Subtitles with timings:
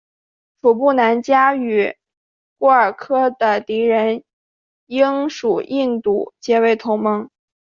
[0.63, 1.95] 楚布南嘉与
[2.57, 4.23] 廓尔喀的敌人
[4.87, 7.29] 英属印度结为同盟。